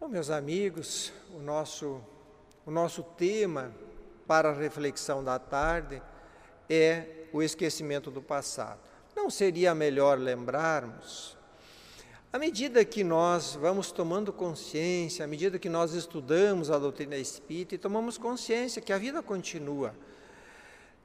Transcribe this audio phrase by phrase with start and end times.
[0.00, 2.00] Bom, meus amigos, o nosso,
[2.64, 3.70] o nosso tema
[4.26, 6.00] para a reflexão da tarde
[6.70, 8.80] é o esquecimento do passado.
[9.14, 11.36] Não seria melhor lembrarmos?
[12.32, 17.74] À medida que nós vamos tomando consciência, à medida que nós estudamos a doutrina espírita
[17.74, 19.94] e tomamos consciência que a vida continua,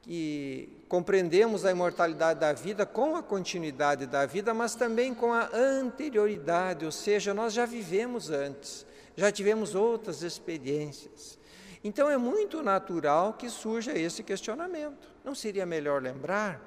[0.05, 5.49] que compreendemos a imortalidade da vida com a continuidade da vida, mas também com a
[5.51, 8.85] anterioridade, ou seja, nós já vivemos antes,
[9.15, 11.39] já tivemos outras experiências.
[11.83, 15.09] Então é muito natural que surja esse questionamento.
[15.23, 16.61] Não seria melhor lembrar?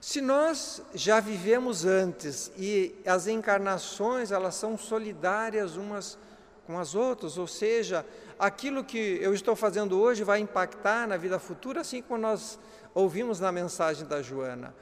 [0.00, 6.18] Se nós já vivemos antes e as encarnações elas são solidárias umas
[6.66, 8.04] com as outras, ou seja,
[8.42, 12.58] aquilo que eu estou fazendo hoje vai impactar na vida futura, assim como nós
[12.92, 14.74] ouvimos na mensagem da Joana.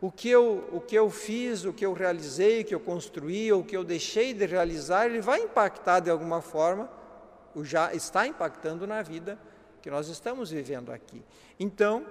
[0.00, 3.52] O que eu, o que eu fiz, o que eu realizei, o que eu construí,
[3.52, 6.88] ou o que eu deixei de realizar, ele vai impactar de alguma forma,
[7.62, 9.38] já está impactando na vida
[9.82, 11.22] que nós estamos vivendo aqui.
[11.60, 12.06] Então,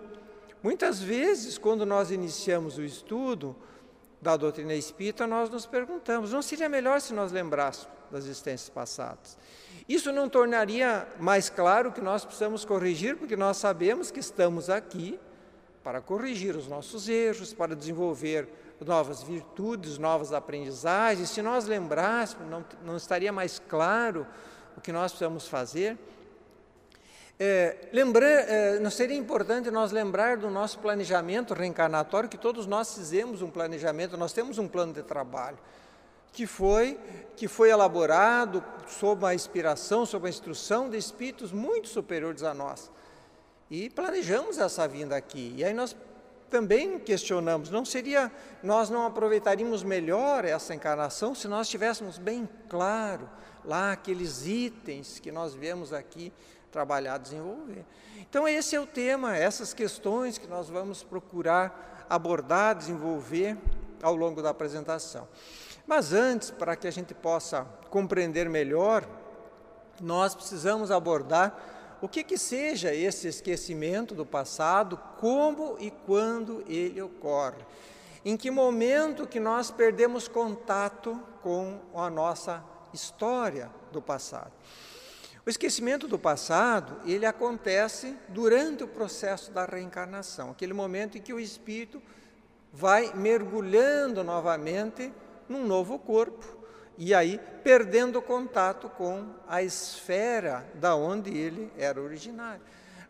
[0.61, 3.55] muitas vezes, quando nós iniciamos o estudo
[4.21, 9.37] da doutrina espírita, nós nos perguntamos: não seria melhor se nós lembrássemos das existências passadas?
[9.89, 15.19] Isso não tornaria mais claro que nós precisamos corrigir, porque nós sabemos que estamos aqui
[15.83, 18.47] para corrigir os nossos erros, para desenvolver
[18.79, 21.29] novas virtudes, novas aprendizagens.
[21.29, 24.25] Se nós lembrássemos, não, não estaria mais claro
[24.77, 25.97] o que nós precisamos fazer.
[27.39, 32.93] É, lembrar, é, não seria importante nós lembrar do nosso planejamento reencarnatório, que todos nós
[32.93, 35.57] fizemos um planejamento, nós temos um plano de trabalho
[36.33, 36.99] que foi,
[37.37, 42.91] que foi elaborado sob a inspiração, sob a instrução de espíritos muito superiores a nós.
[43.69, 45.53] E planejamos essa vinda aqui.
[45.55, 45.95] E aí nós
[46.49, 48.31] também questionamos, não seria,
[48.61, 53.27] nós não aproveitaríamos melhor essa encarnação se nós tivéssemos bem claro
[53.65, 56.31] lá aqueles itens que nós vemos aqui
[56.71, 57.85] trabalhar, desenvolver.
[58.19, 63.57] Então esse é o tema, essas questões que nós vamos procurar abordar, desenvolver
[64.01, 65.27] ao longo da apresentação.
[65.85, 69.05] Mas antes, para que a gente possa compreender melhor,
[70.01, 77.01] nós precisamos abordar o que que seja esse esquecimento do passado, como e quando ele
[77.01, 77.65] ocorre.
[78.25, 82.63] Em que momento que nós perdemos contato com a nossa
[82.93, 84.51] história do passado.
[85.45, 91.33] O esquecimento do passado, ele acontece durante o processo da reencarnação, aquele momento em que
[91.33, 92.01] o espírito
[92.71, 95.13] vai mergulhando novamente
[95.47, 96.63] num novo corpo
[96.97, 102.61] e aí perdendo contato com a esfera da onde ele era originário.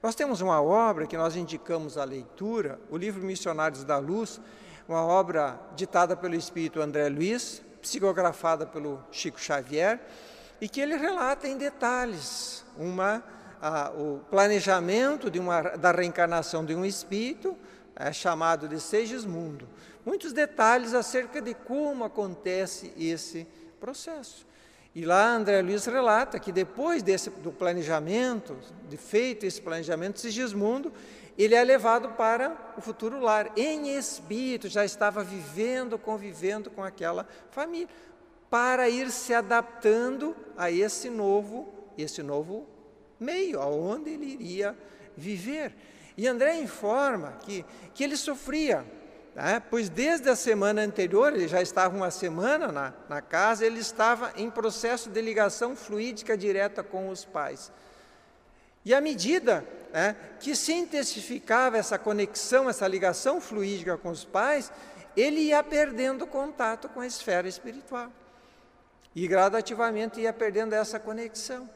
[0.02, 4.40] Nós temos uma obra que nós indicamos à leitura, o livro Missionários da Luz,
[4.88, 10.00] uma obra ditada pelo espírito André Luiz, psicografada pelo Chico Xavier,
[10.60, 13.24] e que ele relata em detalhes uma,
[13.62, 17.58] a, o planejamento de uma, da reencarnação de um espírito,
[17.96, 19.68] é, chamado de Segismundo
[20.06, 23.48] muitos detalhes acerca de como acontece esse
[23.80, 24.46] processo.
[24.96, 28.56] E lá André Luiz relata que depois desse, do planejamento,
[28.88, 30.94] de feito esse planejamento, Sigismundo,
[31.36, 33.52] ele é levado para o futuro lar.
[33.58, 37.90] Em espírito, já estava vivendo, convivendo com aquela família,
[38.52, 42.68] para ir se adaptando a esse novo, esse novo
[43.20, 44.78] meio, aonde ele iria
[45.18, 45.74] viver.
[46.16, 48.86] E André informa que, que ele sofria
[49.36, 49.62] né?
[49.70, 54.32] pois desde a semana anterior, ele já estava uma semana na, na casa, ele estava
[54.36, 57.72] em processo de ligação fluídica direta com os pais.
[58.86, 64.72] E à medida né, que se intensificava essa conexão, essa ligação fluídica com os pais,
[65.16, 68.12] ele ia perdendo contato com a esfera espiritual.
[69.16, 71.70] E gradativamente ia perdendo essa conexão.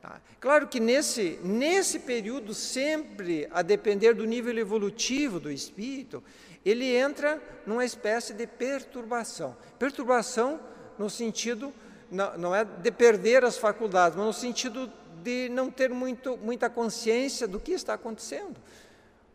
[0.00, 0.20] Tá?
[0.40, 6.22] Claro que nesse, nesse período, sempre a depender do nível evolutivo do espírito,
[6.64, 9.56] ele entra numa espécie de perturbação.
[9.78, 10.60] Perturbação
[10.98, 11.72] no sentido,
[12.10, 14.90] não, não é de perder as faculdades, mas no sentido
[15.22, 18.56] de não ter muito, muita consciência do que está acontecendo.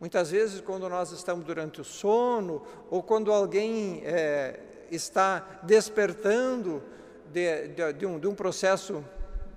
[0.00, 4.58] Muitas vezes, quando nós estamos durante o sono, ou quando alguém é,
[4.90, 6.82] está despertando
[7.32, 9.04] de, de, de, um, de, um, processo,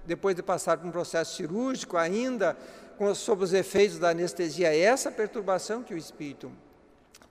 [0.06, 2.58] depois de passar por um processo cirúrgico, ainda
[2.98, 6.52] com, sob os efeitos da anestesia, é essa perturbação que o espírito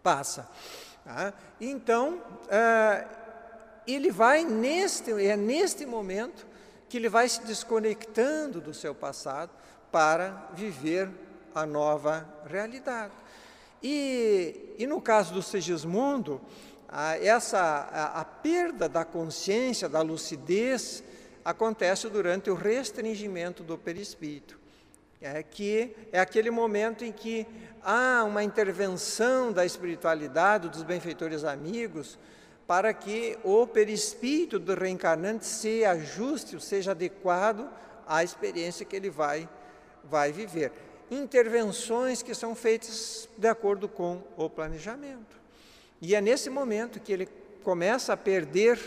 [0.03, 0.49] passa.
[1.05, 1.32] Tá?
[1.61, 3.06] Então, é,
[3.87, 6.47] ele vai neste, é neste momento
[6.88, 9.50] que ele vai se desconectando do seu passado
[9.91, 11.11] para viver
[11.55, 13.12] a nova realidade.
[13.82, 16.41] E, e no caso do Segismundo,
[16.88, 21.03] a, essa, a, a perda da consciência, da lucidez,
[21.44, 24.58] acontece durante o restringimento do perispírito,
[25.20, 27.46] é que é aquele momento em que
[27.82, 32.19] há uma intervenção da espiritualidade, dos benfeitores amigos,
[32.67, 37.69] para que o perispírito do reencarnante se ajuste, seja adequado
[38.06, 39.49] à experiência que ele vai,
[40.02, 40.73] vai viver.
[41.11, 45.38] Intervenções que são feitas de acordo com o planejamento.
[46.00, 47.29] E é nesse momento que ele
[47.62, 48.79] começa a perder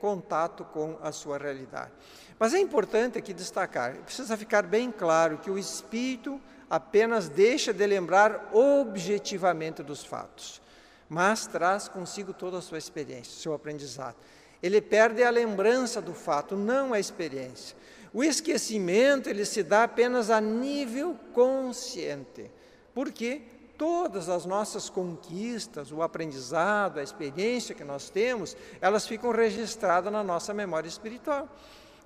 [0.00, 1.92] contato com a sua realidade.
[2.38, 7.86] Mas é importante aqui destacar, precisa ficar bem claro que o espírito apenas deixa de
[7.86, 10.60] lembrar objetivamente dos fatos,
[11.08, 14.16] mas traz consigo toda a sua experiência, seu aprendizado.
[14.62, 17.76] Ele perde a lembrança do fato, não a experiência.
[18.14, 22.50] O esquecimento ele se dá apenas a nível consciente.
[22.94, 23.42] Porque
[23.76, 30.22] todas as nossas conquistas, o aprendizado, a experiência que nós temos, elas ficam registradas na
[30.22, 31.48] nossa memória espiritual.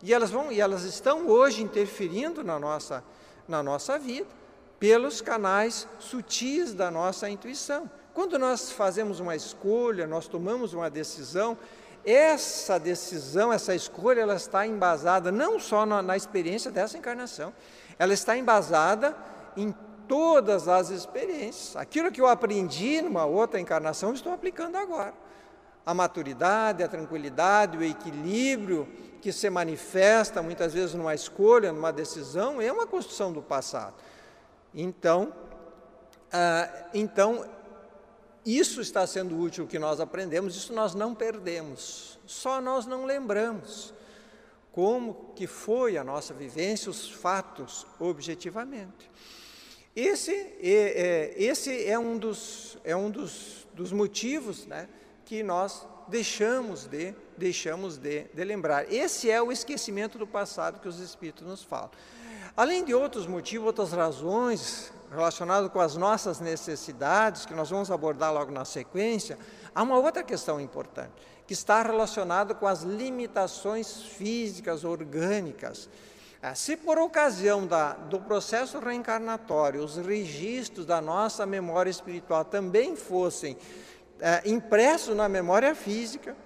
[0.03, 3.03] E elas vão e elas estão hoje interferindo na nossa
[3.49, 4.29] na nossa vida
[4.79, 7.91] pelos canais sutis da nossa intuição.
[8.15, 11.57] Quando nós fazemos uma escolha, nós tomamos uma decisão,
[12.05, 17.53] essa decisão, essa escolha, ela está embasada não só na, na experiência dessa encarnação,
[17.99, 19.17] ela está embasada
[19.57, 19.75] em
[20.09, 21.77] todas as experiências.
[21.77, 25.15] Aquilo que eu aprendi numa outra encarnação, estou aplicando agora.
[25.85, 28.89] A maturidade, a tranquilidade, o equilíbrio
[29.21, 33.95] que se manifesta muitas vezes numa escolha, numa decisão, é uma construção do passado.
[34.75, 35.33] Então,
[36.33, 37.45] ah, então
[38.45, 43.05] isso está sendo útil o que nós aprendemos, isso nós não perdemos, só nós não
[43.05, 43.93] lembramos
[44.73, 49.11] como que foi a nossa vivência, os fatos objetivamente.
[50.01, 50.31] Esse
[50.63, 54.89] é, esse é um dos, é um dos, dos motivos né,
[55.25, 58.93] que nós deixamos de, deixamos de, de lembrar.
[58.93, 61.91] Esse é o esquecimento do passado que os Espíritos nos falam.
[62.57, 68.33] Além de outros motivos, outras razões relacionadas com as nossas necessidades, que nós vamos abordar
[68.33, 69.37] logo na sequência,
[69.75, 71.11] há uma outra questão importante,
[71.45, 75.89] que está relacionada com as limitações físicas, orgânicas,
[76.55, 83.57] se por ocasião da, do processo reencarnatório os registros da nossa memória espiritual também fossem
[84.21, 86.37] é, impressos na memória física,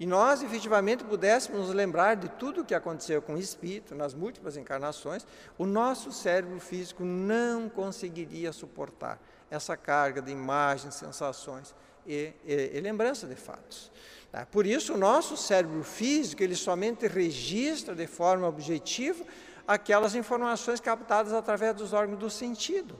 [0.00, 4.14] e nós efetivamente pudéssemos nos lembrar de tudo o que aconteceu com o espírito nas
[4.14, 5.26] múltiplas encarnações,
[5.56, 9.20] o nosso cérebro físico não conseguiria suportar
[9.50, 11.74] essa carga de imagens, sensações
[12.06, 13.90] e, e, e lembrança de fatos.
[14.30, 14.44] Tá?
[14.46, 19.24] Por isso, o nosso cérebro físico, ele somente registra de forma objetiva
[19.66, 22.98] aquelas informações captadas através dos órgãos do sentido.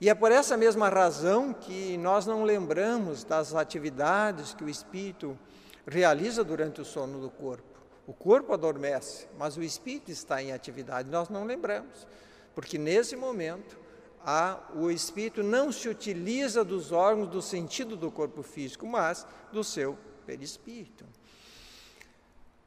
[0.00, 5.38] E é por essa mesma razão que nós não lembramos das atividades que o espírito
[5.86, 7.80] realiza durante o sono do corpo.
[8.04, 12.04] O corpo adormece, mas o espírito está em atividade, nós não lembramos,
[12.52, 13.78] porque nesse momento
[14.24, 19.62] a, o espírito não se utiliza dos órgãos do sentido do corpo físico, mas do
[19.62, 21.04] seu perispírito.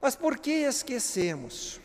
[0.01, 1.79] Mas por que esquecemos?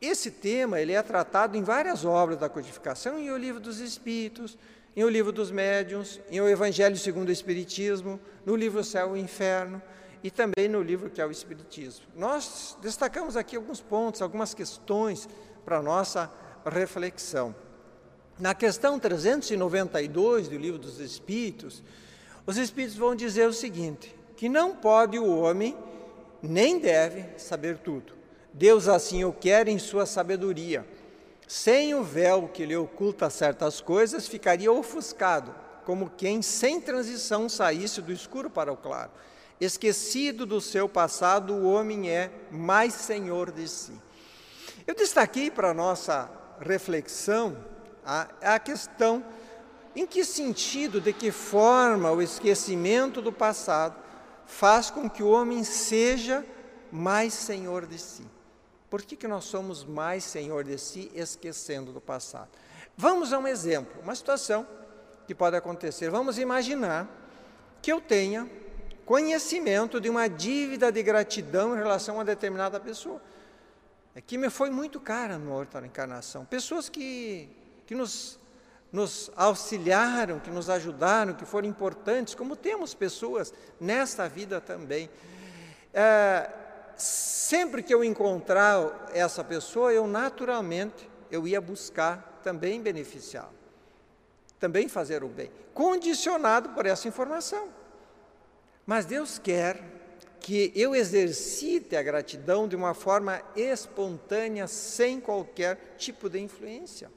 [0.00, 4.56] Esse tema ele é tratado em várias obras da codificação, em O Livro dos Espíritos,
[4.96, 9.20] em O Livro dos Médiuns, em O Evangelho segundo o Espiritismo, no livro Céu e
[9.20, 9.82] Inferno
[10.22, 12.06] e também no livro que é o Espiritismo.
[12.16, 15.28] Nós destacamos aqui alguns pontos, algumas questões
[15.64, 16.32] para nossa
[16.64, 17.54] reflexão.
[18.38, 21.82] Na questão 392 do Livro dos Espíritos,
[22.46, 25.76] os Espíritos vão dizer o seguinte: que não pode o homem,
[26.42, 28.12] nem deve, saber tudo.
[28.52, 30.86] Deus assim o quer em sua sabedoria.
[31.46, 38.00] Sem o véu que lhe oculta certas coisas, ficaria ofuscado, como quem sem transição saísse
[38.00, 39.10] do escuro para o claro.
[39.60, 43.92] Esquecido do seu passado, o homem é mais senhor de si.
[44.86, 47.56] Eu destaquei para nossa reflexão
[48.04, 49.24] a, a questão
[49.96, 54.03] em que sentido, de que forma o esquecimento do passado
[54.46, 56.44] faz com que o homem seja
[56.90, 58.26] mais senhor de si.
[58.88, 62.48] Por que, que nós somos mais senhor de si esquecendo do passado?
[62.96, 64.66] Vamos a um exemplo, uma situação
[65.26, 66.10] que pode acontecer.
[66.10, 67.08] Vamos imaginar
[67.82, 68.48] que eu tenha
[69.04, 73.20] conhecimento de uma dívida de gratidão em relação a determinada pessoa.
[74.14, 76.44] É que me foi muito cara no outra encarnação.
[76.44, 77.48] Pessoas que,
[77.86, 78.38] que nos
[78.94, 85.10] nos auxiliaram, que nos ajudaram, que foram importantes, como temos pessoas nesta vida também.
[85.92, 86.48] É,
[86.96, 93.50] sempre que eu encontrar essa pessoa, eu naturalmente eu ia buscar também beneficiá-la,
[94.60, 97.70] também fazer o bem, condicionado por essa informação.
[98.86, 99.82] Mas Deus quer
[100.38, 107.10] que eu exercite a gratidão de uma forma espontânea, sem qualquer tipo de influência.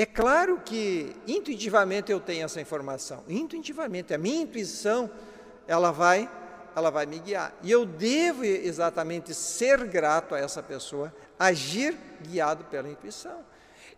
[0.00, 5.10] É claro que intuitivamente eu tenho essa informação, intuitivamente, a minha intuição,
[5.68, 6.26] ela vai,
[6.74, 7.54] ela vai me guiar.
[7.62, 13.44] E eu devo exatamente ser grato a essa pessoa, agir guiado pela intuição.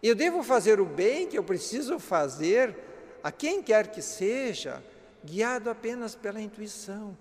[0.03, 2.77] Eu devo fazer o bem que eu preciso fazer
[3.23, 4.83] a quem quer que seja,
[5.25, 7.17] guiado apenas pela intuição.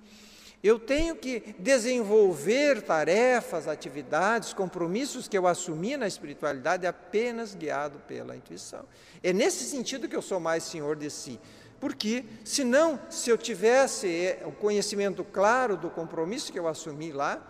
[0.64, 8.36] Eu tenho que desenvolver tarefas, atividades, compromissos que eu assumi na espiritualidade apenas guiado pela
[8.36, 8.86] intuição.
[9.24, 11.40] É nesse sentido que eu sou mais senhor de si.
[11.80, 17.42] Porque, senão, se eu tivesse é, o conhecimento claro do compromisso que eu assumi lá,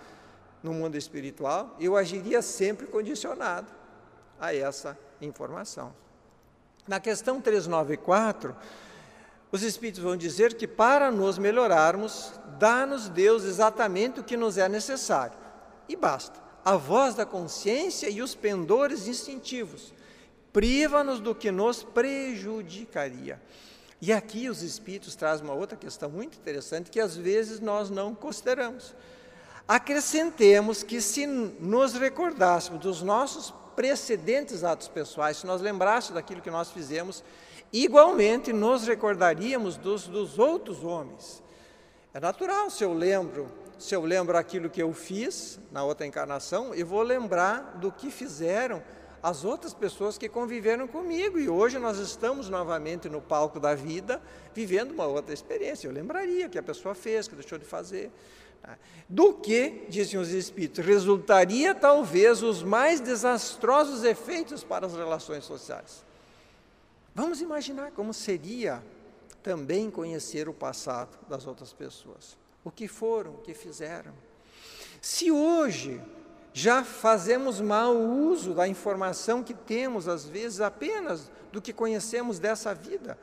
[0.63, 3.67] no mundo espiritual, eu agiria sempre condicionado
[4.39, 5.93] a essa informação.
[6.87, 8.55] Na questão 394,
[9.51, 14.69] os Espíritos vão dizer que para nos melhorarmos, dá-nos Deus exatamente o que nos é
[14.69, 15.37] necessário.
[15.89, 16.39] E basta.
[16.63, 19.93] A voz da consciência e os pendores instintivos.
[20.53, 23.41] Priva-nos do que nos prejudicaria.
[24.01, 28.15] E aqui os Espíritos trazem uma outra questão muito interessante que às vezes nós não
[28.15, 28.95] consideramos.
[29.67, 36.51] Acrescentemos que se nos recordássemos dos nossos precedentes atos pessoais, se nós lembrássemos daquilo que
[36.51, 37.23] nós fizemos,
[37.71, 41.41] igualmente nos recordaríamos dos, dos outros homens.
[42.13, 43.47] É natural, se eu lembro,
[43.79, 48.11] se eu lembro aquilo que eu fiz na outra encarnação, eu vou lembrar do que
[48.11, 48.83] fizeram
[49.23, 51.39] as outras pessoas que conviveram comigo.
[51.39, 54.21] E hoje nós estamos novamente no palco da vida,
[54.53, 55.87] vivendo uma outra experiência.
[55.87, 58.11] Eu lembraria que a pessoa fez, que deixou de fazer.
[58.61, 58.77] Tá?
[59.07, 66.03] Do que, dizem os Espíritos, resultaria talvez os mais desastrosos efeitos para as relações sociais.
[67.13, 68.83] Vamos imaginar como seria
[69.43, 72.37] também conhecer o passado das outras pessoas.
[72.63, 74.13] O que foram, o que fizeram.
[75.01, 76.01] Se hoje
[76.53, 82.73] já fazemos mau uso da informação que temos, às vezes, apenas do que conhecemos dessa
[82.73, 83.17] vida,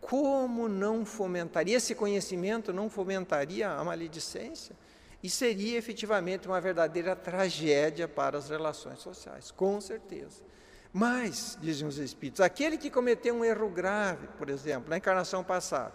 [0.00, 4.74] como não fomentaria, esse conhecimento não fomentaria a maledicência?
[5.22, 10.42] E seria efetivamente uma verdadeira tragédia para as relações sociais, com certeza.
[10.92, 15.94] Mas, dizem os Espíritos, aquele que cometeu um erro grave, por exemplo, na encarnação passada,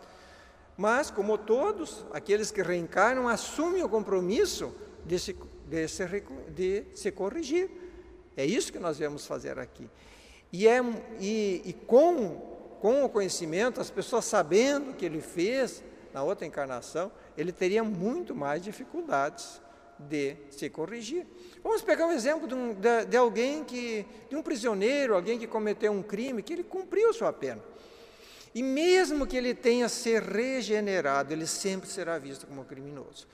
[0.78, 4.74] mas, como todos, aqueles que reencarnam assumem o compromisso
[5.06, 5.36] de se,
[5.68, 7.70] de se, de se corrigir.
[8.36, 9.90] É isso que nós viemos fazer aqui.
[10.52, 10.82] E, é,
[11.20, 15.84] e, e com com o conhecimento, as pessoas sabendo o que ele fez
[16.14, 19.60] na outra encarnação, ele teria muito mais dificuldades
[20.00, 21.26] de se corrigir.
[21.64, 25.48] Vamos pegar um exemplo de, um, de, de, alguém que, de um prisioneiro, alguém que
[25.48, 27.62] cometeu um crime, que ele cumpriu sua pena.
[28.54, 33.28] E mesmo que ele tenha se regenerado, ele sempre será visto como criminoso.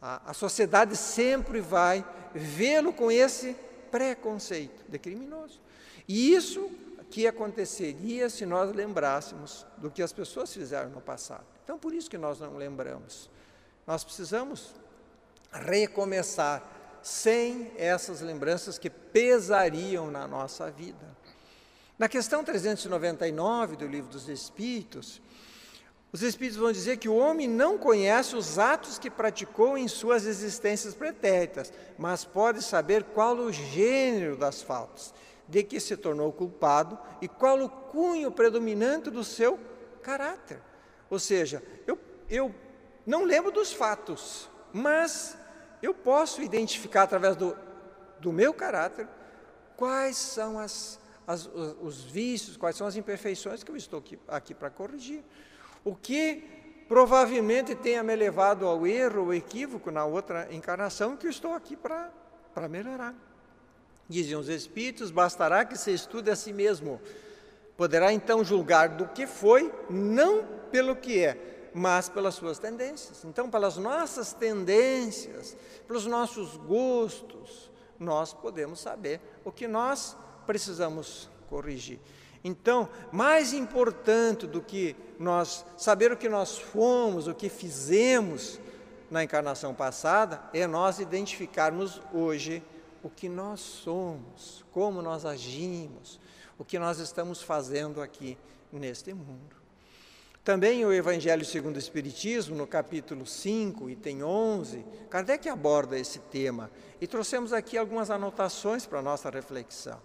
[0.00, 2.04] A, a sociedade sempre vai
[2.34, 3.56] vê-lo com esse
[3.90, 5.60] preconceito de criminoso.
[6.08, 6.70] E isso
[7.10, 11.46] que aconteceria se nós lembrássemos do que as pessoas fizeram no passado.
[11.62, 13.30] Então, por isso que nós não lembramos.
[13.86, 14.74] Nós precisamos
[15.54, 16.62] recomeçar
[17.02, 21.14] sem essas lembranças que pesariam na nossa vida.
[21.98, 25.22] Na questão 399 do Livro dos Espíritos,
[26.12, 30.26] os Espíritos vão dizer que o homem não conhece os atos que praticou em suas
[30.26, 35.12] existências pretéritas, mas pode saber qual o gênero das faltas
[35.48, 39.58] de que se tornou culpado e qual o cunho predominante do seu
[40.02, 40.60] caráter.
[41.10, 42.54] Ou seja, eu, eu
[43.06, 45.36] não lembro dos fatos, mas
[45.84, 47.56] eu posso identificar através do,
[48.18, 49.06] do meu caráter
[49.76, 54.54] quais são as, as, os vícios, quais são as imperfeições que eu estou aqui, aqui
[54.54, 55.22] para corrigir.
[55.84, 56.42] O que
[56.88, 61.76] provavelmente tenha me levado ao erro, ao equívoco na outra encarnação, que eu estou aqui
[61.76, 62.10] para
[62.68, 63.14] melhorar.
[64.08, 67.00] Dizem os Espíritos: bastará que se estude a si mesmo.
[67.76, 71.34] Poderá então julgar do que foi, não pelo que é,
[71.74, 73.24] mas pelas suas tendências.
[73.24, 75.56] Então, pelas nossas tendências,
[75.88, 80.16] pelos nossos gostos, nós podemos saber o que nós
[80.46, 81.98] precisamos corrigir.
[82.44, 88.60] Então, mais importante do que nós saber o que nós fomos, o que fizemos
[89.10, 92.62] na encarnação passada, é nós identificarmos hoje
[93.02, 96.20] o que nós somos, como nós agimos,
[96.58, 98.38] o que nós estamos fazendo aqui
[98.72, 99.63] neste mundo.
[100.44, 106.70] Também o Evangelho segundo o Espiritismo, no capítulo 5, item 11, Kardec aborda esse tema
[107.00, 109.98] e trouxemos aqui algumas anotações para a nossa reflexão.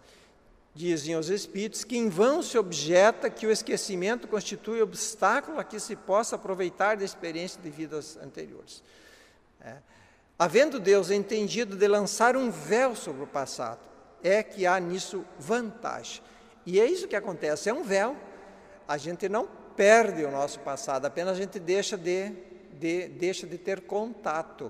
[0.74, 5.78] Dizem os Espíritos que em vão se objeta que o esquecimento constitui obstáculo a que
[5.78, 8.82] se possa aproveitar da experiência de vidas anteriores.
[9.60, 9.76] É.
[10.38, 13.82] Havendo Deus entendido de lançar um véu sobre o passado,
[14.24, 16.24] é que há nisso vantagem.
[16.66, 18.16] E é isso que acontece, é um véu.
[18.88, 22.34] A gente não perde o nosso passado, apenas a gente deixa de,
[22.74, 24.70] de, deixa de ter contato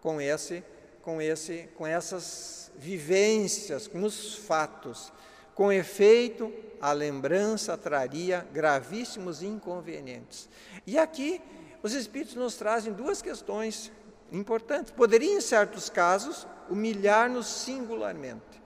[0.00, 0.64] com esse,
[1.02, 5.12] com esse, com essas vivências, com os fatos.
[5.54, 10.48] Com efeito, a lembrança traria gravíssimos inconvenientes.
[10.84, 11.40] E aqui
[11.80, 13.92] os Espíritos nos trazem duas questões
[14.32, 14.90] importantes.
[14.90, 18.60] Poderia, em certos casos, humilhar-nos singularmente.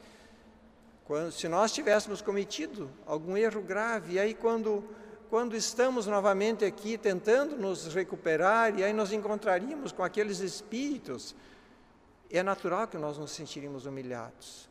[1.04, 4.82] Quando, se nós tivéssemos cometido algum erro grave, e aí quando,
[5.28, 11.34] quando estamos novamente aqui tentando nos recuperar, e aí nos encontraríamos com aqueles espíritos,
[12.30, 14.68] é natural que nós nos sentiríamos humilhados.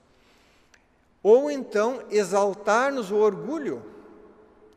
[1.21, 3.83] Ou então exaltar-nos o orgulho,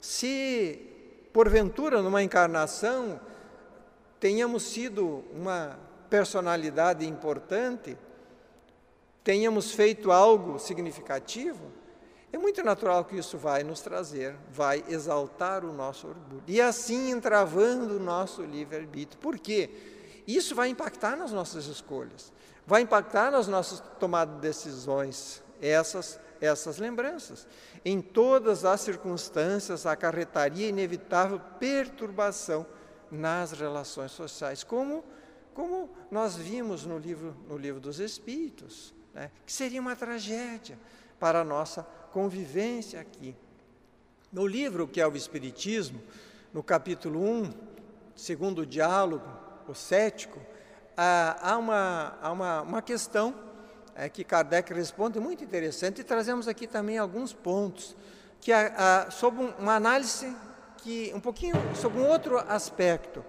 [0.01, 0.87] se
[1.33, 3.21] porventura numa encarnação
[4.19, 5.79] tenhamos sido uma
[6.11, 7.97] personalidade importante,
[9.25, 11.73] tenhamos feito algo significativo,
[12.33, 16.43] é muito natural que isso vai nos trazer, vai exaltar o nosso orgulho.
[16.47, 19.21] E assim entravando o nosso livre-arbítrio.
[19.21, 19.71] Por quê?
[20.27, 22.33] Isso vai impactar nas nossas escolhas,
[22.67, 27.47] vai impactar nas nossas tomadas de decisões, essas, essas lembranças.
[27.85, 32.67] Em todas as circunstâncias, acarretaria inevitável perturbação
[33.11, 35.05] nas relações sociais, como,
[35.53, 40.79] como nós vimos no livro, no livro dos Espíritos né, que seria uma tragédia
[41.19, 43.35] para a nossa convivência aqui.
[44.33, 46.01] No livro que é o Espiritismo,
[46.53, 47.53] no capítulo 1,
[48.15, 49.27] segundo o diálogo,
[49.67, 50.41] o cético,
[50.97, 53.35] há uma, há uma, uma questão
[53.95, 57.97] é, que Kardec responde muito interessante e trazemos aqui também alguns pontos
[58.41, 60.35] que a, sobre uma análise
[60.79, 63.25] que um pouquinho sobre um outro aspecto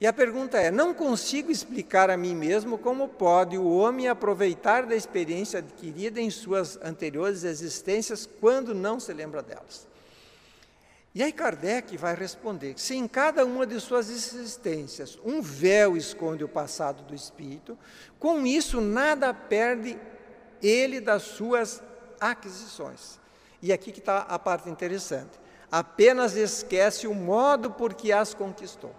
[0.00, 4.86] e a pergunta é: não consigo explicar a mim mesmo como pode o homem aproveitar
[4.86, 9.86] da experiência adquirida em suas anteriores existências quando não se lembra delas.
[11.14, 16.42] E aí Kardec vai responder: se em cada uma de suas existências um véu esconde
[16.42, 17.78] o passado do espírito,
[18.18, 19.96] com isso nada perde
[20.60, 21.80] ele das suas
[22.20, 23.20] aquisições.
[23.62, 25.44] E aqui que está a parte interessante.
[25.70, 28.94] Apenas esquece o modo por que as conquistou.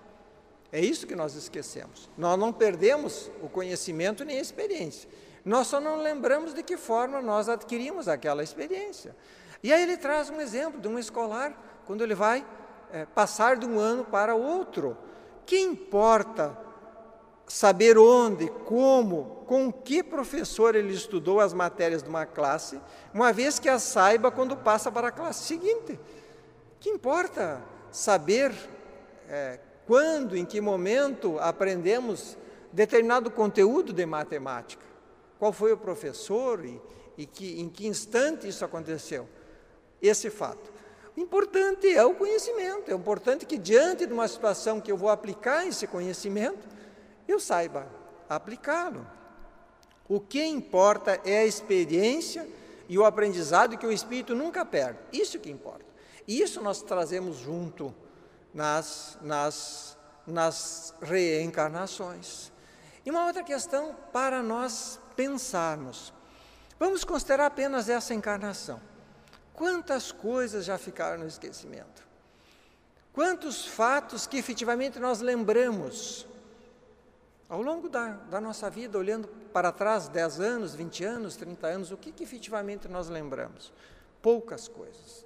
[0.76, 2.10] É isso que nós esquecemos.
[2.18, 5.10] Nós não perdemos o conhecimento nem a experiência.
[5.46, 9.16] Nós só não lembramos de que forma nós adquirimos aquela experiência.
[9.64, 12.46] E aí ele traz um exemplo de um escolar, quando ele vai
[12.92, 14.98] é, passar de um ano para outro.
[15.46, 16.58] Que importa
[17.48, 22.82] saber onde, como, com que professor ele estudou as matérias de uma classe,
[23.14, 25.98] uma vez que a saiba quando passa para a classe seguinte?
[26.82, 27.62] Que importa
[27.94, 28.54] saber
[29.30, 32.38] é, quando, em que momento aprendemos
[32.72, 34.86] determinado conteúdo de matemática?
[35.38, 36.82] Qual foi o professor e,
[37.18, 39.28] e que, em que instante isso aconteceu?
[40.02, 40.74] Esse fato.
[41.16, 45.10] O importante é o conhecimento, é importante que diante de uma situação que eu vou
[45.10, 46.68] aplicar esse conhecimento,
[47.28, 47.88] eu saiba
[48.28, 49.08] aplicá-lo.
[50.10, 52.48] O que importa é a experiência
[52.90, 55.00] e o aprendizado que o espírito nunca perde.
[55.12, 55.86] Isso que importa.
[56.28, 57.94] Isso nós trazemos junto
[58.56, 62.52] nas, nas, nas reencarnações.
[63.06, 66.14] E uma outra questão para nós pensarmos.
[66.80, 68.82] Vamos considerar apenas essa encarnação.
[69.54, 72.04] Quantas coisas já ficaram no esquecimento?
[73.14, 76.26] Quantos fatos que efetivamente nós lembramos
[77.48, 81.92] ao longo da, da nossa vida, olhando para trás, 10 anos, 20 anos, 30 anos,
[81.92, 83.72] o que, que efetivamente nós lembramos?
[84.22, 85.26] Poucas coisas.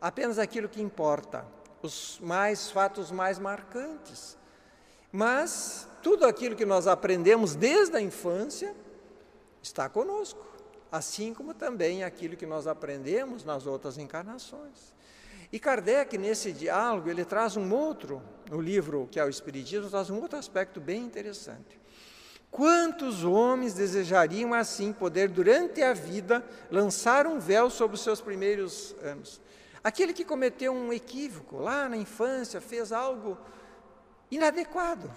[0.00, 1.46] Apenas aquilo que importa
[1.82, 4.36] os mais fatos mais marcantes.
[5.12, 8.74] Mas tudo aquilo que nós aprendemos desde a infância
[9.62, 10.44] está conosco,
[10.90, 14.94] assim como também aquilo que nós aprendemos nas outras encarnações.
[15.52, 20.08] E Kardec, nesse diálogo, ele traz um outro, no livro que é o Espiritismo, traz
[20.08, 21.80] um outro aspecto bem interessante.
[22.50, 28.94] Quantos homens desejariam assim poder, durante a vida, lançar um véu sobre os seus primeiros
[29.02, 29.40] anos?
[29.82, 33.38] Aquele que cometeu um equívoco lá na infância, fez algo
[34.30, 35.10] inadequado.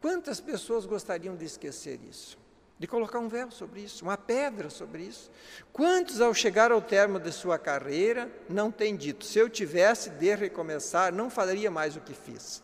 [0.00, 2.38] Quantas pessoas gostariam de esquecer isso?
[2.78, 5.28] De colocar um véu sobre isso, uma pedra sobre isso?
[5.72, 10.32] Quantos, ao chegar ao termo de sua carreira, não têm dito: se eu tivesse de
[10.36, 12.62] recomeçar, não faria mais o que fiz?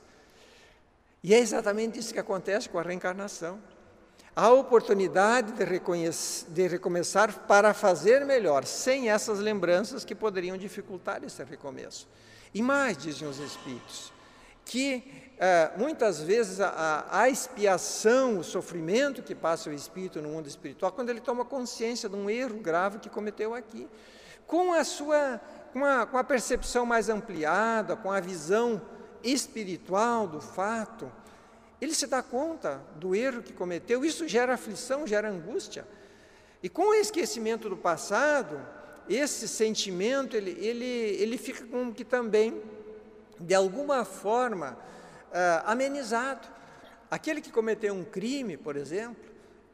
[1.21, 3.61] E é exatamente isso que acontece com a reencarnação
[4.37, 5.65] a oportunidade de,
[6.49, 12.09] de, recomeçar para fazer melhor, sem essas lembranças que poderiam dificultar esse recomeço.
[12.53, 14.13] E mais, dizem os Espíritos,
[14.65, 20.49] que é, muitas vezes a, a, expiação, o sofrimento que passa o espírito no mundo
[20.49, 23.89] espiritual, quando ele toma consciência de um erro grave que cometeu aqui,
[24.47, 25.41] com a sua,
[25.73, 28.81] com a, com a percepção mais ampliada, com a visão
[29.23, 31.11] espiritual do fato,
[31.85, 35.87] ele se dá conta do erro que cometeu, isso gera aflição, gera angústia.
[36.63, 38.61] E com o esquecimento do passado,
[39.09, 42.63] esse sentimento, ele, ele, ele fica como que também,
[43.39, 44.79] de alguma forma,
[45.29, 46.49] uh, amenizado.
[47.11, 49.23] Aquele que cometeu um crime, por exemplo,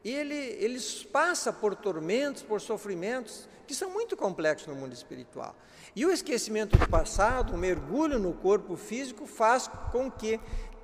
[0.05, 0.81] ele, ele
[1.12, 5.55] passa por tormentos, por sofrimentos que são muito complexos no mundo espiritual.
[5.94, 10.40] E o esquecimento do passado, o mergulho no corpo físico, faz com que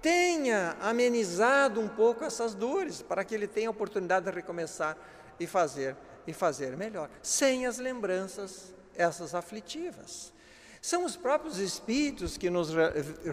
[0.07, 4.97] tenha amenizado um pouco essas dores, para que ele tenha a oportunidade de recomeçar
[5.40, 10.33] e fazer e fazer melhor, sem as lembranças essas aflitivas.
[10.81, 12.71] São os próprios espíritos que nos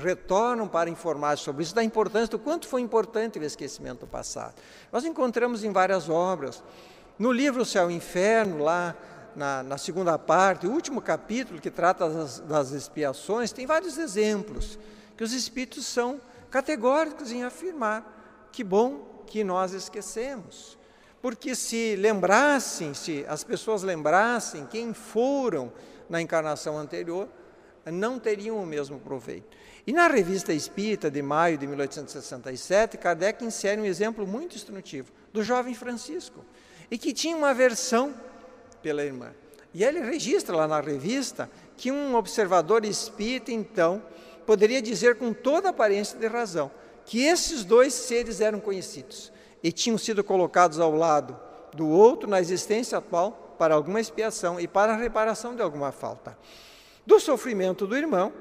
[0.01, 4.55] retornam para informar sobre isso, da importância, do quanto foi importante o esquecimento do passado.
[4.91, 6.63] Nós encontramos em várias obras.
[7.19, 8.95] No livro Céu e Inferno, lá
[9.35, 14.79] na, na segunda parte, o último capítulo que trata das, das expiações, tem vários exemplos
[15.15, 16.19] que os espíritos são
[16.53, 20.77] categóricos em afirmar que bom que nós esquecemos.
[21.19, 25.73] Porque se lembrassem, se as pessoas lembrassem quem foram
[26.07, 27.27] na encarnação anterior,
[27.87, 29.57] não teriam o mesmo proveito.
[29.87, 35.43] E na revista Espírita de maio de 1867, Kardec insere um exemplo muito instrutivo do
[35.43, 36.45] jovem Francisco,
[36.91, 38.13] e que tinha uma aversão
[38.83, 39.33] pela irmã.
[39.73, 44.03] E ele registra lá na revista que um observador espírita, então,
[44.45, 46.71] poderia dizer com toda aparência de razão
[47.05, 51.37] que esses dois seres eram conhecidos e tinham sido colocados ao lado
[51.73, 56.37] do outro na existência atual para alguma expiação e para a reparação de alguma falta.
[57.05, 58.31] Do sofrimento do irmão,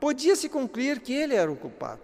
[0.00, 2.02] podia-se concluir que ele era o culpado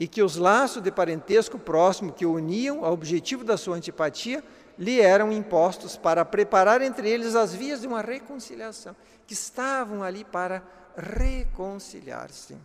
[0.00, 4.42] e que os laços de parentesco próximo que o uniam ao objetivo da sua antipatia
[4.78, 8.94] lhe eram impostos para preparar entre eles as vias de uma reconciliação,
[9.26, 10.62] que estavam ali para
[10.98, 12.56] reconciliar-se.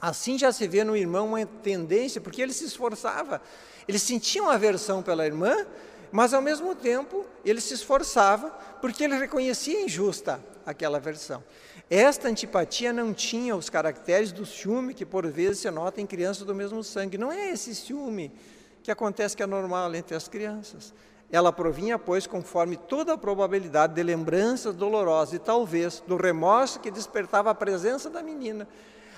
[0.00, 3.40] Assim já se vê no irmão uma tendência, porque ele se esforçava,
[3.88, 5.66] ele sentia uma aversão pela irmã,
[6.12, 8.50] mas ao mesmo tempo ele se esforçava
[8.80, 11.42] porque ele reconhecia injusta aquela aversão.
[11.88, 16.46] Esta antipatia não tinha os caracteres do ciúme que por vezes se nota em crianças
[16.46, 17.18] do mesmo sangue.
[17.18, 18.32] Não é esse ciúme
[18.82, 20.94] que acontece que é normal entre as crianças.
[21.30, 26.90] Ela provinha, pois, conforme toda a probabilidade de lembranças dolorosas e talvez do remorso que
[26.90, 28.68] despertava a presença da menina.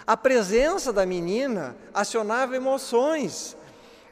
[0.07, 3.57] A presença da menina acionava emoções,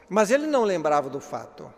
[0.09, 1.71] mas ele não lembrava do fato.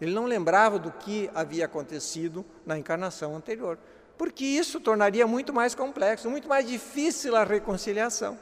[0.00, 3.78] Ele não lembrava do que havia acontecido na encarnação anterior
[4.16, 8.38] porque isso tornaria muito mais complexo, muito mais difícil a reconciliação.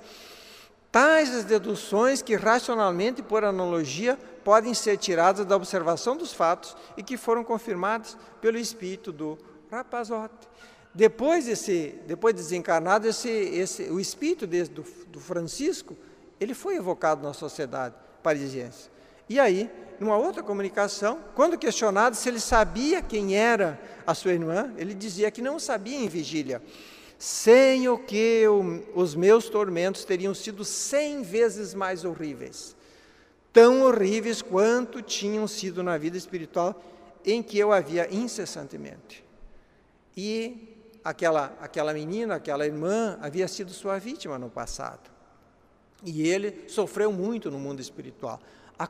[0.90, 7.02] Tais as deduções que racionalmente, por analogia, podem ser tiradas da observação dos fatos e
[7.02, 9.38] que foram confirmadas pelo espírito do
[9.70, 10.48] rapazote.
[10.94, 15.96] Depois, desse, depois de desencarnado, esse, esse, o espírito desse, do, do Francisco,
[16.38, 18.90] ele foi evocado na sociedade parisiense.
[19.28, 24.72] E aí, numa outra comunicação, quando questionado se ele sabia quem era a sua irmã,
[24.76, 26.60] ele dizia que não sabia em vigília,
[27.18, 28.44] sem o que
[28.94, 32.76] os meus tormentos teriam sido cem vezes mais horríveis,
[33.52, 36.82] tão horríveis quanto tinham sido na vida espiritual
[37.24, 39.24] em que eu havia incessantemente.
[40.16, 45.10] E aquela, aquela menina, aquela irmã, havia sido sua vítima no passado.
[46.04, 48.40] E ele sofreu muito no mundo espiritual
[48.78, 48.88] a,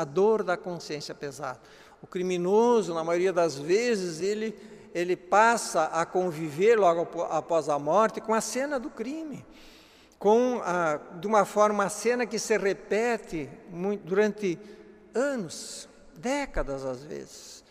[0.00, 1.60] a dor da consciência pesada.
[2.02, 4.56] O criminoso, na maioria das vezes, ele,
[4.94, 9.44] ele passa a conviver logo após a morte com a cena do crime,
[10.24, 14.58] com a, de uma forma, a cena que se repete muito, durante
[15.14, 17.62] anos, décadas às vezes.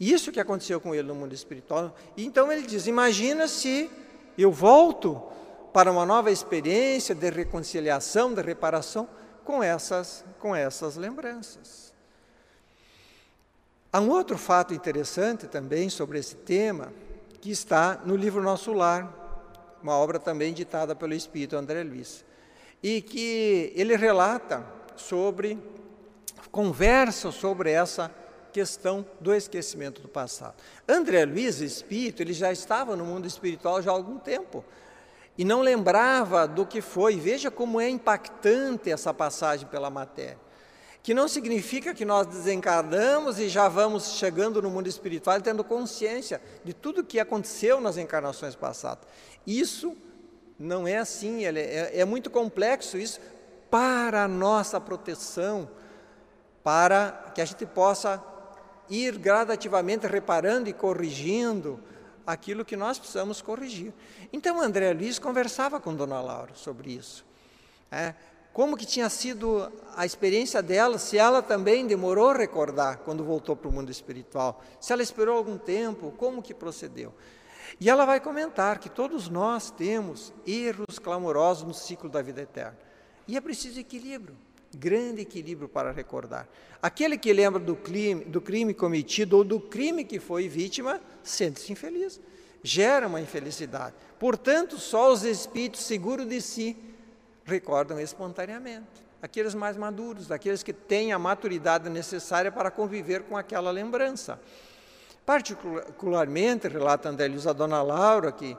[0.00, 1.94] Isso que aconteceu com ele no mundo espiritual.
[2.16, 3.90] Então ele diz: imagina se
[4.38, 5.22] eu volto
[5.70, 9.06] para uma nova experiência de reconciliação, de reparação,
[9.44, 11.92] com essas, com essas lembranças.
[13.92, 16.90] Há um outro fato interessante também sobre esse tema,
[17.42, 19.27] que está no livro Nosso Lar,
[19.82, 22.24] uma obra também ditada pelo Espírito André Luiz,
[22.82, 24.64] e que ele relata
[24.96, 25.58] sobre,
[26.50, 28.10] conversa sobre essa
[28.52, 30.54] questão do esquecimento do passado.
[30.88, 34.64] André Luiz, espírito, ele já estava no mundo espiritual já há algum tempo,
[35.38, 37.14] e não lembrava do que foi.
[37.14, 40.36] Veja como é impactante essa passagem pela matéria.
[41.00, 46.42] Que não significa que nós desencarnamos e já vamos chegando no mundo espiritual tendo consciência
[46.64, 49.06] de tudo o que aconteceu nas encarnações passadas.
[49.48, 49.96] Isso
[50.58, 53.18] não é assim, é, é muito complexo isso,
[53.70, 55.70] para a nossa proteção,
[56.62, 58.22] para que a gente possa
[58.90, 61.80] ir gradativamente reparando e corrigindo
[62.26, 63.94] aquilo que nós precisamos corrigir.
[64.30, 67.24] Então, André Luiz conversava com Dona Laura sobre isso.
[67.90, 68.14] É,
[68.52, 73.56] como que tinha sido a experiência dela, se ela também demorou a recordar quando voltou
[73.56, 77.14] para o mundo espiritual, se ela esperou algum tempo, como que procedeu.
[77.80, 82.78] E ela vai comentar que todos nós temos erros clamorosos no ciclo da vida eterna.
[83.26, 84.36] E é preciso equilíbrio,
[84.76, 86.48] grande equilíbrio para recordar.
[86.80, 91.72] Aquele que lembra do crime, do crime cometido ou do crime que foi vítima, sente-se
[91.72, 92.20] infeliz,
[92.62, 93.94] gera uma infelicidade.
[94.18, 96.76] Portanto, só os espíritos seguros de si
[97.44, 99.08] recordam espontaneamente.
[99.20, 104.40] Aqueles mais maduros, aqueles que têm a maturidade necessária para conviver com aquela lembrança.
[105.28, 108.56] Particularmente, relata André Luiz a dona Laura, que,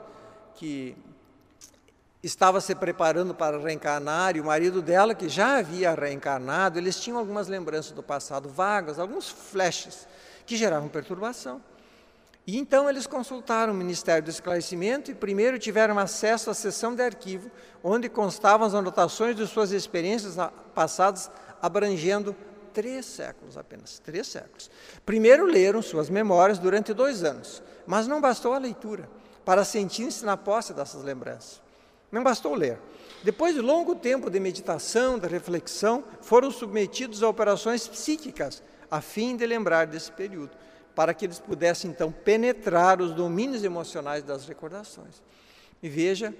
[0.54, 0.96] que
[2.22, 7.18] estava se preparando para reencarnar, e o marido dela, que já havia reencarnado, eles tinham
[7.18, 10.06] algumas lembranças do passado vagas, alguns flashes,
[10.46, 11.60] que geravam perturbação.
[12.46, 17.02] E então eles consultaram o Ministério do Esclarecimento e primeiro tiveram acesso à seção de
[17.02, 17.50] arquivo,
[17.82, 20.36] onde constavam as anotações de suas experiências
[20.72, 22.32] passadas, abrangendo
[22.72, 24.70] três séculos apenas, três séculos.
[25.04, 29.08] Primeiro leram suas memórias durante dois anos, mas não bastou a leitura
[29.44, 31.60] para sentir-se na posse dessas lembranças.
[32.10, 32.78] Não bastou ler.
[33.22, 39.36] Depois de longo tempo de meditação, de reflexão, foram submetidos a operações psíquicas, a fim
[39.36, 40.50] de lembrar desse período
[40.94, 45.22] para que eles pudessem então penetrar os domínios emocionais das recordações.
[45.82, 46.34] E veja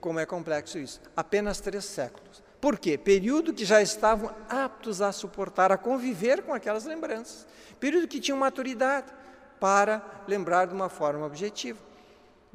[0.00, 1.00] como é complexo isso.
[1.16, 2.43] Apenas três séculos.
[2.64, 2.96] Por quê?
[2.96, 7.46] Período que já estavam aptos a suportar, a conviver com aquelas lembranças.
[7.78, 9.12] Período que tinham maturidade
[9.60, 11.78] para lembrar de uma forma objetiva.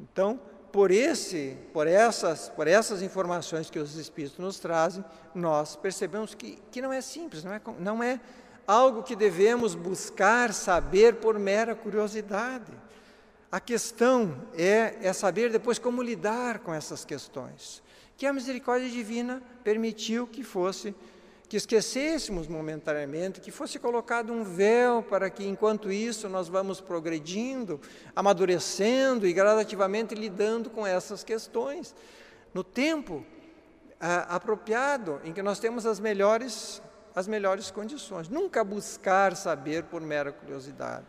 [0.00, 0.40] Então,
[0.72, 6.58] por esse, por essas, por essas informações que os Espíritos nos trazem, nós percebemos que,
[6.72, 8.18] que não é simples, não é, não é
[8.66, 12.72] algo que devemos buscar saber por mera curiosidade.
[13.52, 17.80] A questão é, é saber depois como lidar com essas questões.
[18.20, 20.94] Que a misericórdia divina permitiu que fosse,
[21.48, 27.80] que esquecêssemos momentaneamente, que fosse colocado um véu para que, enquanto isso, nós vamos progredindo,
[28.14, 31.94] amadurecendo e gradativamente lidando com essas questões.
[32.52, 33.24] No tempo
[33.98, 36.82] ah, apropriado, em que nós temos as melhores
[37.14, 38.28] as melhores condições.
[38.28, 41.06] Nunca buscar saber por mera curiosidade.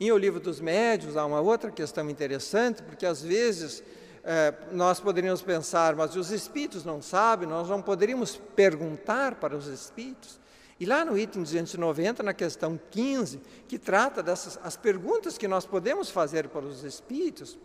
[0.00, 3.84] Em O Livro dos Médios há uma outra questão interessante, porque às vezes
[4.24, 9.66] é, nós poderíamos pensar, mas os espíritos não sabem, nós não poderíamos perguntar para os
[9.66, 10.38] espíritos.
[10.78, 15.66] E lá no item 290, na questão 15, que trata dessas as perguntas que nós
[15.66, 17.58] podemos fazer para os espíritos,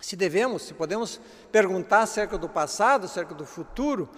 [0.00, 4.08] se devemos, se podemos perguntar acerca do passado, acerca do futuro,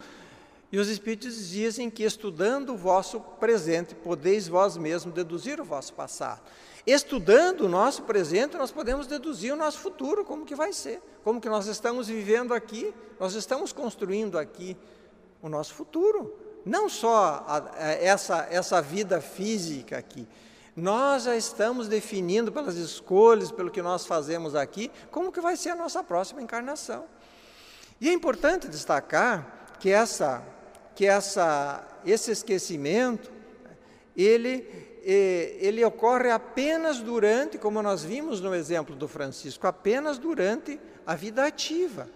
[0.70, 5.94] e os Espíritos dizem que estudando o vosso presente, podeis vós mesmos deduzir o vosso
[5.94, 6.42] passado.
[6.90, 11.38] Estudando o nosso presente, nós podemos deduzir o nosso futuro, como que vai ser, como
[11.38, 14.74] que nós estamos vivendo aqui, nós estamos construindo aqui
[15.42, 16.34] o nosso futuro.
[16.64, 20.26] Não só a, a, essa, essa vida física aqui,
[20.74, 25.68] nós já estamos definindo pelas escolhas, pelo que nós fazemos aqui, como que vai ser
[25.68, 27.04] a nossa próxima encarnação.
[28.00, 30.42] E é importante destacar que essa
[30.94, 33.30] que essa, esse esquecimento,
[34.16, 41.14] ele, ele ocorre apenas durante, como nós vimos no exemplo do Francisco, apenas durante a
[41.14, 42.08] vida ativa.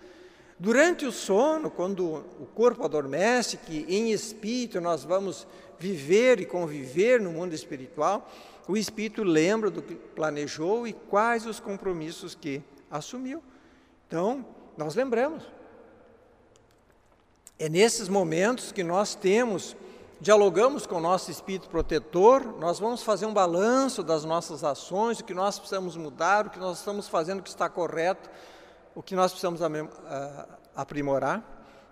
[0.58, 5.46] Durante o sono, quando o corpo adormece, que em espírito nós vamos
[5.78, 8.30] viver e conviver no mundo espiritual,
[8.68, 13.42] o espírito lembra do que planejou e quais os compromissos que assumiu.
[14.06, 15.42] Então, nós lembramos.
[17.58, 19.76] É nesses momentos que nós temos,
[20.22, 25.24] dialogamos com o nosso espírito protetor, nós vamos fazer um balanço das nossas ações, o
[25.24, 28.30] que nós precisamos mudar, o que nós estamos fazendo que está correto,
[28.94, 29.60] o que nós precisamos
[30.76, 31.42] aprimorar.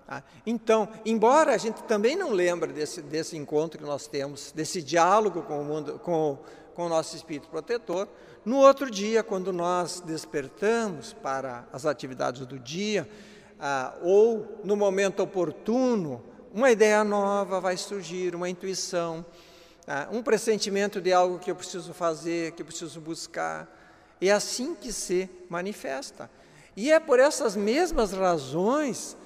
[0.07, 0.23] Tá?
[0.47, 5.43] Então, embora a gente também não lembre desse, desse encontro que nós temos, desse diálogo
[5.43, 6.38] com o, mundo, com,
[6.73, 8.07] com o nosso espírito protetor,
[8.45, 13.11] no outro dia, quando nós despertamos para as atividades do dia,
[13.59, 19.25] ah, ou no momento oportuno, uma ideia nova vai surgir, uma intuição,
[19.87, 23.69] ah, um pressentimento de algo que eu preciso fazer, que eu preciso buscar.
[24.21, 26.31] É assim que se manifesta.
[26.77, 29.17] E é por essas mesmas razões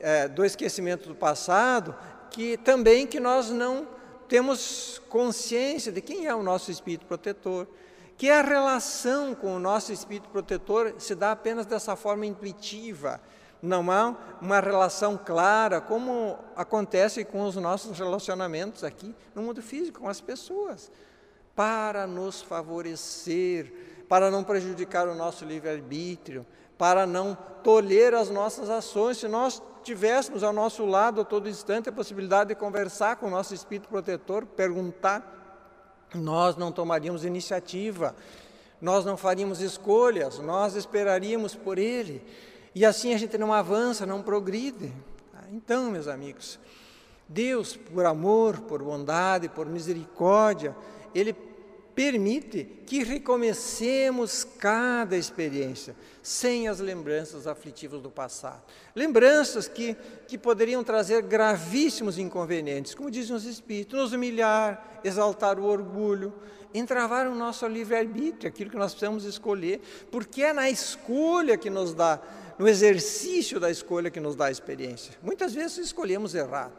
[0.00, 1.94] é, do esquecimento do passado
[2.30, 3.86] que também que nós não
[4.28, 7.66] temos consciência de quem é o nosso espírito protetor,
[8.16, 13.20] que a relação com o nosso espírito protetor se dá apenas dessa forma intuitiva,
[13.64, 20.00] não há uma relação clara, como acontece com os nossos relacionamentos aqui no mundo físico,
[20.00, 20.92] com as pessoas,
[21.56, 26.46] para nos favorecer, para não prejudicar o nosso livre-arbítrio,
[26.76, 29.18] para não tolher as nossas ações.
[29.18, 33.30] Se nós tivéssemos ao nosso lado a todo instante a possibilidade de conversar com o
[33.30, 35.30] nosso espírito protetor, perguntar,
[36.14, 38.14] nós não tomaríamos iniciativa,
[38.80, 42.22] nós não faríamos escolhas, nós esperaríamos por ele.
[42.74, 44.92] E assim a gente não avança, não progride.
[45.52, 46.58] Então, meus amigos,
[47.28, 50.74] Deus, por amor, por bondade, por misericórdia,
[51.14, 51.34] Ele
[51.94, 58.62] permite que recomecemos cada experiência, sem as lembranças aflitivas do passado.
[58.94, 65.64] Lembranças que, que poderiam trazer gravíssimos inconvenientes, como dizem os Espíritos, nos humilhar, exaltar o
[65.64, 66.32] orgulho,
[66.74, 71.94] entravar o nosso livre-arbítrio, aquilo que nós precisamos escolher, porque é na escolha que nos
[71.94, 72.20] dá
[72.58, 75.14] no exercício da escolha que nos dá a experiência.
[75.22, 76.72] Muitas vezes escolhemos errado,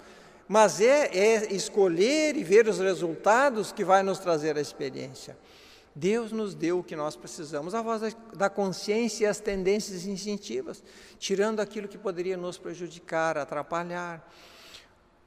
[0.47, 5.37] mas é, é escolher e ver os resultados que vai nos trazer a experiência.
[5.95, 10.83] Deus nos deu o que nós precisamos, a voz da consciência e as tendências instintivas,
[11.17, 14.29] tirando aquilo que poderia nos prejudicar, atrapalhar.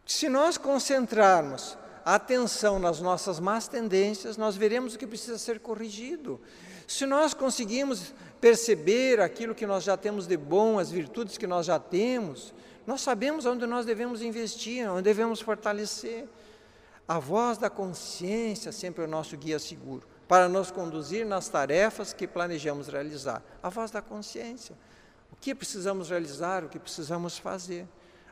[0.05, 5.59] Se nós concentrarmos a atenção nas nossas más tendências, nós veremos o que precisa ser
[5.61, 6.39] corrigido.
[6.87, 11.67] Se nós conseguimos perceber aquilo que nós já temos de bom, as virtudes que nós
[11.67, 12.55] já temos,
[12.87, 16.27] nós sabemos onde nós devemos investir, onde devemos fortalecer.
[17.07, 22.13] A voz da consciência sempre é o nosso guia seguro, para nos conduzir nas tarefas
[22.13, 23.43] que planejamos realizar.
[23.63, 24.77] A voz da consciência.
[25.33, 27.87] O que precisamos realizar, o que precisamos fazer.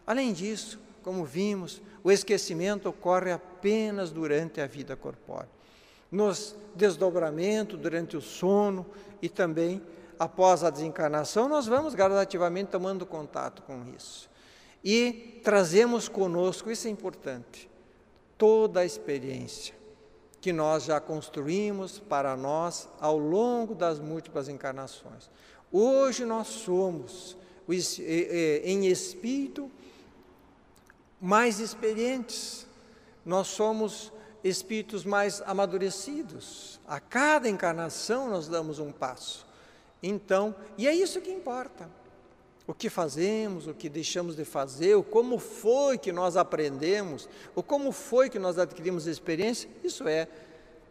[0.06, 5.56] Além disso, como vimos, o esquecimento ocorre apenas durante a vida corpórea
[6.10, 8.86] nos desdobramento, durante o sono
[9.20, 9.82] e também
[10.18, 14.28] após a desencarnação, nós vamos gradativamente tomando contato com isso.
[14.84, 17.68] E trazemos conosco, isso é importante,
[18.38, 19.74] toda a experiência
[20.40, 25.28] que nós já construímos para nós ao longo das múltiplas encarnações.
[25.72, 27.36] Hoje nós somos,
[28.62, 29.68] em espírito,
[31.20, 32.64] mais experientes,
[33.24, 34.12] nós somos
[34.48, 36.80] espíritos mais amadurecidos.
[36.86, 39.46] A cada encarnação nós damos um passo.
[40.02, 41.88] Então, e é isso que importa.
[42.66, 47.62] O que fazemos, o que deixamos de fazer, o como foi que nós aprendemos, o
[47.62, 50.26] como foi que nós adquirimos experiência, isso é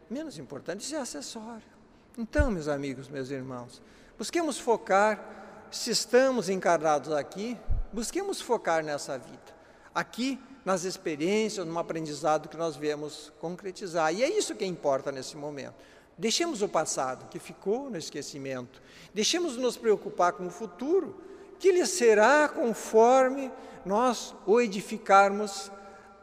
[0.10, 1.76] menos importante, isso é acessório.
[2.18, 3.82] Então, meus amigos, meus irmãos,
[4.18, 7.58] busquemos focar, se estamos encarnados aqui,
[7.92, 9.56] busquemos focar nessa vida.
[9.94, 14.12] Aqui nas experiências, no aprendizado que nós viemos concretizar.
[14.14, 15.76] E é isso que importa nesse momento.
[16.18, 18.82] Deixemos o passado, que ficou no esquecimento.
[19.14, 21.22] Deixemos nos preocupar com o futuro,
[21.60, 23.52] que lhe será conforme
[23.86, 25.72] nós o edificarmos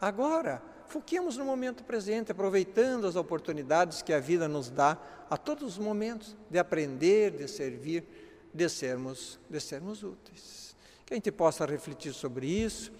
[0.01, 0.61] agora.
[0.89, 4.99] Foquemos no momento presente, aproveitando as oportunidades que a vida nos dá
[5.31, 8.05] a todos os momentos de aprender, de servir,
[8.53, 10.75] de sermos, de sermos úteis.
[11.07, 12.93] Que a gente possa refletir sobre isso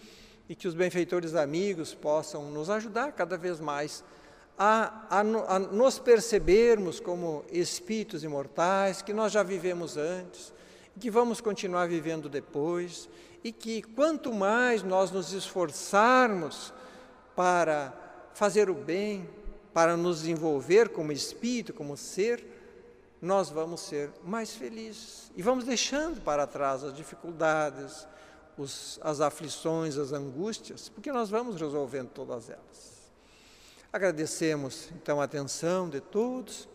[0.53, 4.05] e que os benfeitores amigos possam nos ajudar cada vez mais
[4.59, 10.53] a, a, a, nos percebermos como espíritos imortais, que nós já vivemos antes,
[11.01, 13.09] que vamos continuar vivendo depois,
[13.43, 16.71] e que quanto mais nós nos esforçarmos
[17.35, 17.95] para
[18.35, 19.27] fazer o bem,
[19.73, 22.45] para nos desenvolver como espírito, como ser,
[23.23, 25.33] nós vamos ser mais felizes.
[25.35, 28.07] E vamos deixando para trás as dificuldades,
[28.63, 32.93] os, as aflições, as angústias, porque nós vamos resolvendo todas elas.
[33.93, 36.69] Agradecemos então a atenção de todos